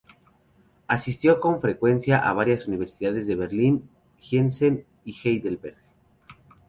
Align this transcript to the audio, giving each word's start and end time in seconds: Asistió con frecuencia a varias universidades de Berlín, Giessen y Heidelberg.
Asistió 0.87 1.39
con 1.39 1.61
frecuencia 1.61 2.17
a 2.27 2.33
varias 2.33 2.65
universidades 2.67 3.27
de 3.27 3.35
Berlín, 3.35 3.87
Giessen 4.17 4.83
y 5.05 5.13
Heidelberg. 5.13 5.77